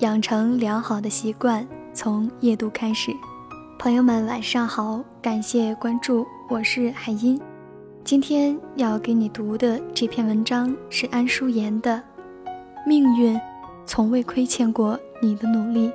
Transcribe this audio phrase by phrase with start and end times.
[0.00, 3.10] 养成良好的习惯，从夜读开始。
[3.78, 7.40] 朋友们，晚上好，感谢关注，我是海音。
[8.04, 12.02] 今天要给你读的这篇文章是安淑妍的
[12.86, 13.40] 《命运
[13.86, 15.88] 从未亏欠过你的努力》。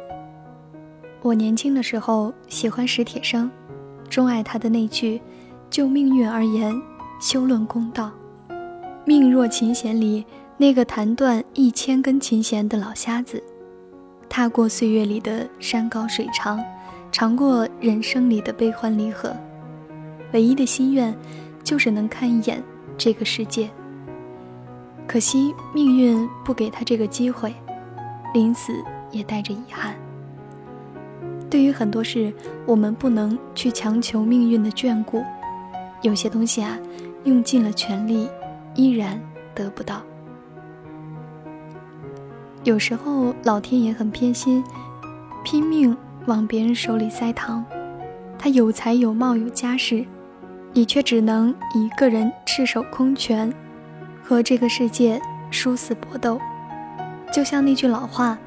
[1.22, 3.52] 我年轻的时候喜欢史铁生，
[4.10, 5.22] 钟爱他的那句
[5.70, 6.74] “就命运而言，
[7.22, 8.10] 休论公道”。
[9.06, 10.26] 命若琴弦里
[10.58, 13.44] 那个弹断一千根琴弦的老瞎子，
[14.32, 16.58] 踏过岁月里的山高水长，
[17.12, 19.36] 尝过人生里的悲欢离合，
[20.32, 21.14] 唯一的心愿。
[21.64, 22.62] 就是能看一眼
[22.98, 23.70] 这个世界。
[25.06, 27.54] 可惜命运不给他这个机会，
[28.34, 28.74] 临死
[29.12, 29.94] 也带着遗憾。
[31.52, 32.34] 对于很多事，
[32.66, 35.24] 我们不能去强求命运的眷顾。
[36.02, 36.80] 有些东西啊，
[37.26, 38.28] 用尽了全力，
[38.74, 39.22] 依然
[39.54, 40.02] 得不到。
[42.64, 44.64] 有时候老天爷很偏心，
[45.44, 47.66] 拼命往别人手里塞糖。
[48.38, 50.06] 他有才有貌有家世。
[50.74, 53.54] 你却只能一个人赤手空拳，
[54.24, 56.40] 和这个世界殊死搏斗。
[57.34, 58.38] 就像那句老话：“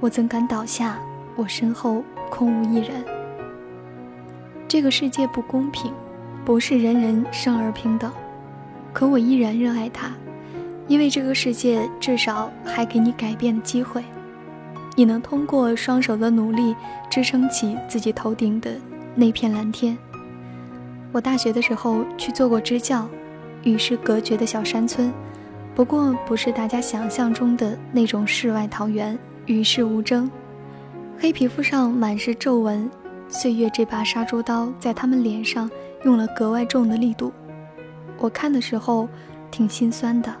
[0.00, 0.98] 我怎敢倒下？
[1.36, 3.04] 我身后空无一人。”
[4.66, 5.92] 这个世界不公平，
[6.42, 8.10] 不是人人生而平等。
[8.94, 10.10] 可我依然热爱它，
[10.88, 14.02] 因为这个世界至少还给你改变的机会。
[14.96, 16.74] 你能通过双手的努力，
[17.08, 18.72] 支撑起自己头顶的
[19.14, 19.96] 那片蓝天。
[21.12, 23.08] 我大学的时候去做过支教，
[23.62, 25.12] 与世隔绝的小山村，
[25.74, 29.16] 不过不是大家想象中的那种世外桃源，
[29.46, 30.28] 与世无争。
[31.18, 32.90] 黑皮肤上满是皱纹，
[33.28, 35.70] 岁月这把杀猪刀在他们脸上
[36.04, 37.32] 用了格外重的力度。
[38.18, 39.08] 我看的时候
[39.50, 40.34] 挺心酸的。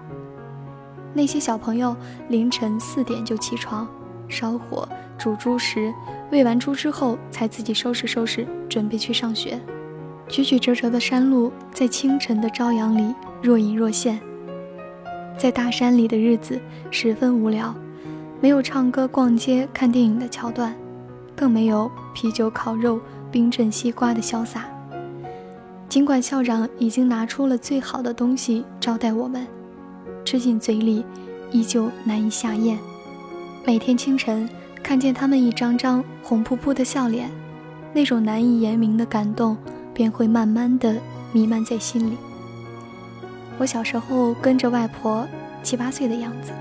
[1.14, 1.96] 那些小朋友
[2.28, 3.88] 凌晨四点就起床，
[4.28, 4.88] 烧火
[5.18, 5.92] 煮猪食，
[6.30, 9.60] 喂完猪之后才自己收拾收拾，准备去上学。
[10.28, 14.20] 曲曲折折的山路，在清晨的朝阳里若隐若现。
[15.38, 16.60] 在大山里的日子
[16.90, 17.74] 十分无聊，
[18.40, 20.74] 没有唱歌、逛街、看电影的桥段，
[21.34, 24.66] 更没有啤酒、烤肉、冰镇西瓜的潇洒。
[25.88, 29.46] 尽管校长已经拿出了最好的东西招待我们，
[30.28, 31.02] 吃进嘴里
[31.50, 32.78] 依旧难以下咽。
[33.64, 34.46] 每天清晨
[34.82, 37.30] 看见他们一张张红扑扑的笑脸，
[37.94, 39.56] 那种难以言明的感动。
[39.94, 40.96] 便会慢慢的
[41.32, 42.16] 弥漫在心里。
[43.58, 45.26] 我小时候跟着外婆，
[45.62, 46.52] 七八岁的样子，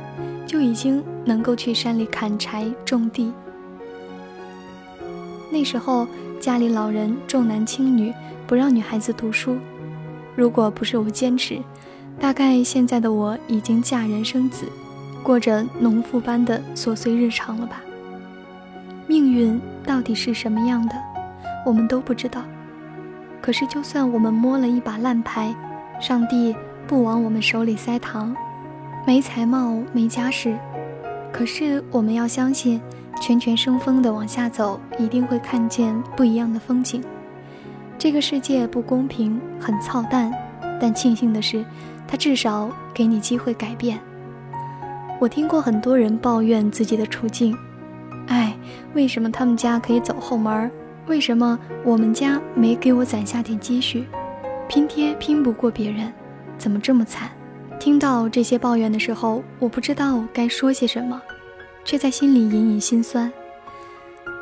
[0.43, 3.31] 就已经能够去山里砍柴种地。
[5.51, 6.07] 那时候
[6.39, 8.11] 家里老人重男轻女，
[8.47, 9.57] 不让女孩子读书。
[10.35, 11.61] 如果不是我坚持，
[12.19, 14.65] 大概现在的我已经嫁人生子，
[15.23, 17.81] 过着农妇般的琐碎日常了吧？
[19.05, 20.95] 命运到底是什么样的，
[21.65, 22.41] 我们都不知道。
[23.39, 25.55] 可是，就算我们摸了一把烂牌，
[26.01, 26.55] 上帝
[26.87, 28.35] 不往我们手里塞糖，
[29.05, 30.57] 没才貌没家世，
[31.31, 32.81] 可是我们要相信，
[33.21, 37.01] 拳拳生风的往下走，一定会看见不一样的风景。
[37.97, 40.33] 这个世界不公平，很操蛋，
[40.81, 41.63] 但庆幸的是，
[42.07, 43.99] 他至少给你机会改变。
[45.19, 47.57] 我听过很多人抱怨自己的处境，
[48.27, 48.55] 哎，
[48.93, 50.71] 为什么他们家可以走后门？
[51.07, 54.05] 为什么我们家没给我攒下点积蓄？
[54.67, 56.11] 拼贴拼不过别人，
[56.57, 57.29] 怎么这么惨？
[57.79, 61.21] 听到这些抱怨的时候，我不知道该说些什么，
[61.85, 63.31] 却在心里隐隐心酸。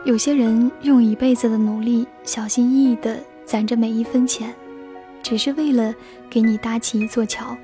[0.06, 4.54] 有些人用一辈子的努力，小心翼翼地攒着每一分钱，
[5.26, 5.92] 只是为了
[6.30, 7.58] 给你搭起一座桥。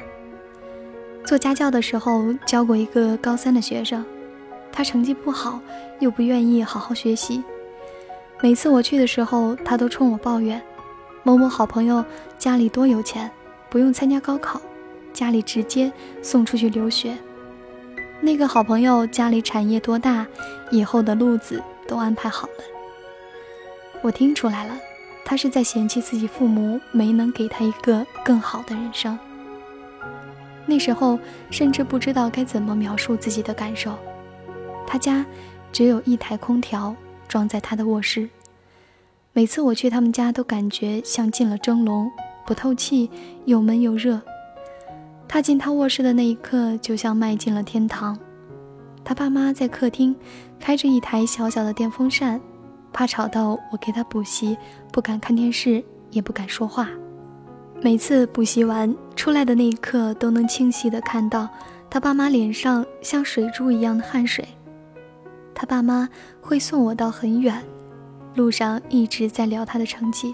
[1.23, 4.03] 做家教的时候，教过一个高三的学生，
[4.71, 5.59] 他成绩不好，
[5.99, 7.43] 又不愿意好好学习。
[8.41, 10.59] 每次我去的时候，他都冲我抱怨
[11.21, 12.03] ：“某某好朋友
[12.39, 13.29] 家里多有钱，
[13.69, 14.59] 不用参加高考，
[15.13, 15.91] 家里直接
[16.23, 17.15] 送出去留学。
[18.21, 20.25] 那个好朋友家里产业多大，
[20.71, 22.63] 以后的路子都安排好了。”
[24.01, 24.75] 我听出来了，
[25.31, 29.17] 他是在嫌弃自己父母没能给他一个更好的人生。
[30.65, 31.17] 那时候
[31.49, 33.97] 甚至不知道该怎么描述自己的感受。
[34.85, 35.25] 他家
[35.71, 36.93] 只有一台空调。
[37.29, 38.29] 装在他的卧室。
[39.31, 42.11] 每次我去他们家，都感觉像进了蒸笼，
[42.45, 43.09] 不透气，
[43.45, 44.21] 又闷又热。
[45.29, 48.19] 踏进他卧室的那一刻，就像迈进了天堂。
[49.01, 50.13] 他爸妈在客厅
[50.59, 52.41] 开着一台小小的电风扇，
[52.93, 54.57] 怕吵到我给他补习，
[54.91, 56.89] 不敢看电视，也不敢说话。
[57.81, 61.49] 每次补习完出来的那一刻，都能清晰地看到
[61.89, 64.47] 他爸妈脸上像水珠一样的汗水。
[65.55, 66.07] 他爸妈
[66.39, 67.63] 会送我到很远，
[68.35, 70.31] 路上一直在聊他的成绩，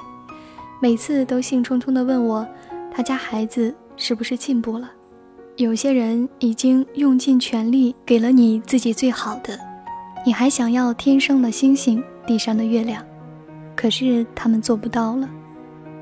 [0.81, 2.47] 每次都兴冲冲地问我，
[2.91, 4.91] 他家孩子是不是进步了？
[5.55, 9.57] 有些人已经用尽全力给了你自己最好的，
[10.25, 13.03] 你还想要天上的星星，地上的月亮，
[13.75, 15.27] 可是他们做不到了。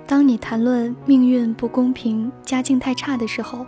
[0.08, 3.66] 当你谈论命运不公平、家境太差的时候，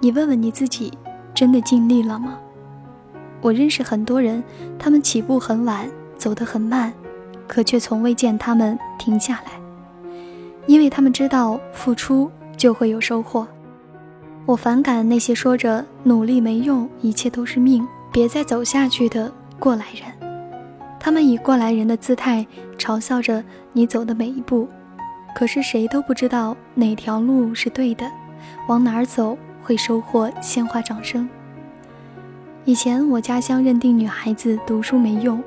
[0.00, 0.92] 你问问你自己，
[1.34, 2.38] 真的尽力了吗？
[3.40, 4.42] 我认识很多人，
[4.78, 6.92] 他们起步很晚，走得很慢，
[7.46, 9.52] 可却从未见他们停下来，
[10.66, 13.46] 因为他们知道付出就会有收获。
[14.44, 20.25] 我反感那些说着努力没用，一切都是命，别再走下去的过来人。
[21.06, 22.44] 他们以过来人的姿态
[22.76, 23.40] 嘲笑着
[23.72, 24.66] 你走的每一步。
[25.36, 28.10] 可是谁都不知道哪条路是对的，
[28.66, 31.28] 往哪儿走会收获鲜花掌声。
[32.64, 35.40] 以前我家乡认定女孩子读书没用，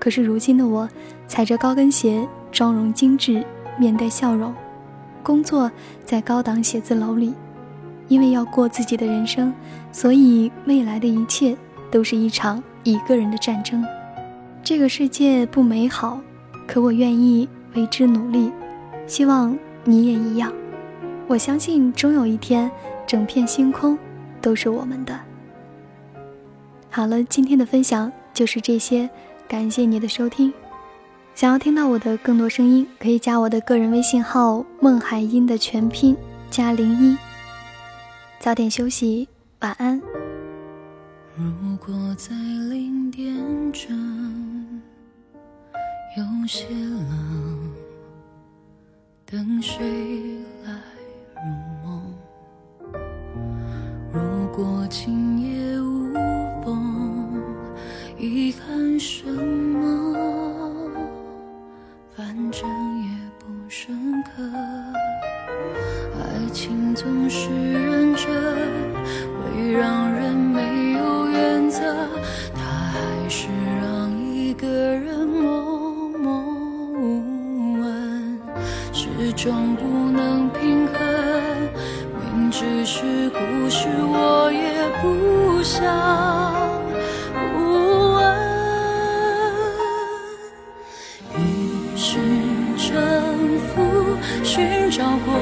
[0.00, 0.88] 可是如今的我，
[1.28, 3.44] 踩着高跟鞋，妆容精致，
[3.78, 4.52] 面带笑容，
[5.22, 5.70] 工作
[6.04, 7.32] 在高档写字楼里。
[8.08, 9.54] 因为要过自己的人生，
[9.92, 11.56] 所以未来的一切
[11.92, 13.84] 都是一场一个人的战争。
[14.66, 16.20] 这个世界不美好，
[16.66, 18.50] 可我愿意为之努力。
[19.06, 20.52] 希望你也一样，
[21.28, 22.68] 我相信终有一天，
[23.06, 23.96] 整片星空
[24.40, 25.16] 都是我们的。
[26.90, 29.08] 好了，今天的分享就是这些，
[29.46, 30.52] 感谢你的收听。
[31.32, 36.16] 想要听到我的更多声音，可以加我的个人微信号“孟海音”的全拼
[36.50, 37.16] 加零一。
[38.40, 39.28] 早点休息，
[39.60, 40.02] 晚安。
[41.38, 43.34] 如果在零点
[43.70, 43.94] 整
[46.16, 47.56] 有些冷。
[49.28, 50.72] 等谁来
[51.34, 51.50] 入
[51.84, 52.14] 梦？
[54.12, 55.25] 如果今
[79.46, 80.98] 终不能平衡，
[82.18, 83.38] 明知是故
[83.70, 84.58] 事，我也
[85.00, 85.86] 不想
[87.54, 88.18] 不问。
[91.36, 92.18] 于是
[92.76, 95.32] 沉浮，寻找过，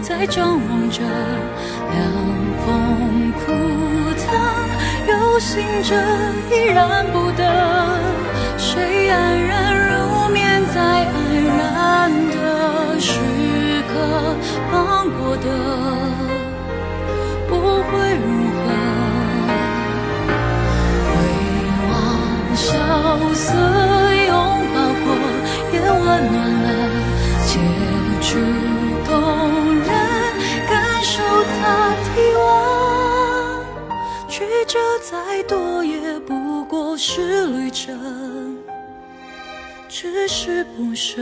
[0.00, 2.00] 在张望着凉
[2.64, 3.52] 风枯
[4.16, 4.26] 藤，
[5.06, 5.94] 有心着
[6.50, 7.44] 依然不得，
[8.56, 11.12] 谁安然入眠，在安
[11.58, 13.20] 然的时。
[14.72, 15.44] 忘过的
[17.48, 18.62] 不会如何，
[21.06, 21.12] 回
[21.90, 21.92] 望
[22.54, 22.64] 萧
[23.34, 23.44] 瑟
[24.26, 24.30] 拥
[24.74, 25.06] 抱过，
[25.72, 26.00] 也温
[26.30, 26.66] 暖了
[27.46, 27.50] 结
[28.20, 28.28] 局
[29.06, 29.10] 动
[29.80, 29.88] 人，
[30.68, 30.70] 感
[31.02, 31.12] 受
[31.60, 31.60] 它
[32.04, 32.40] 体温，
[34.28, 34.34] 曲
[34.66, 38.56] 折再多也不过是旅程，
[39.88, 41.20] 只是不舍。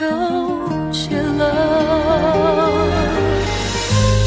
[0.00, 0.08] 有
[0.92, 1.42] 谢了，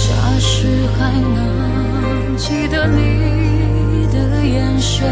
[0.02, 5.08] 假使还能记得你的眼神，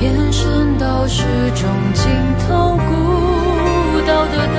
[0.00, 2.04] 眼神到始终尽
[2.46, 4.58] 头孤岛的灯，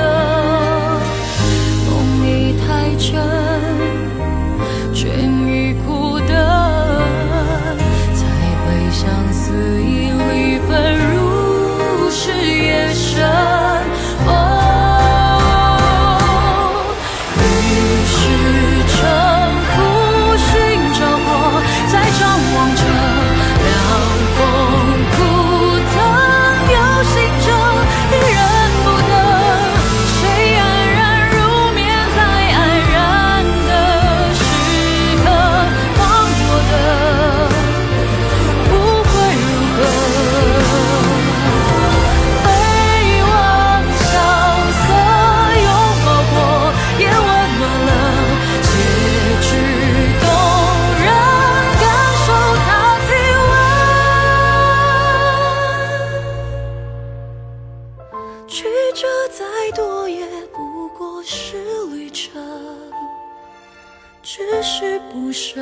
[64.33, 65.61] 只是不舍，